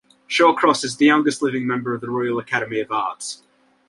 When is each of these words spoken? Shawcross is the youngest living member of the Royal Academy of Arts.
Shawcross 0.27 0.83
is 0.83 0.97
the 0.97 1.05
youngest 1.05 1.43
living 1.43 1.67
member 1.67 1.93
of 1.93 2.01
the 2.01 2.09
Royal 2.09 2.39
Academy 2.39 2.79
of 2.79 2.91
Arts. 2.91 3.43